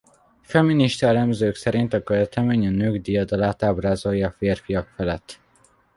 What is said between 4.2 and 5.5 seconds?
a férfiak felett.